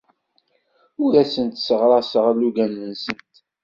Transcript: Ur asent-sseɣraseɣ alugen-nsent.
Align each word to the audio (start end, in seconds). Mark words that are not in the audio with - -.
Ur 1.03 1.13
asent-sseɣraseɣ 1.23 2.25
alugen-nsent. 2.31 3.35